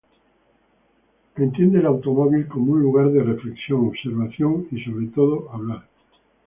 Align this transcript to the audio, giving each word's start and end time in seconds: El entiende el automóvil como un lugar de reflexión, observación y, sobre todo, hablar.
El 1.35 1.43
entiende 1.43 1.77
el 1.77 1.85
automóvil 1.85 2.47
como 2.47 2.73
un 2.73 2.81
lugar 2.81 3.11
de 3.11 3.21
reflexión, 3.21 3.85
observación 3.89 4.67
y, 4.71 4.83
sobre 4.83 5.05
todo, 5.09 5.51
hablar. 5.51 5.87